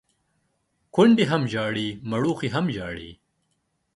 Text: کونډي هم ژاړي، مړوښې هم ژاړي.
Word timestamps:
کونډي 0.95 1.25
هم 1.31 1.41
ژاړي، 1.53 1.87
مړوښې 2.09 2.49
هم 2.55 2.65
ژاړي. 2.75 3.11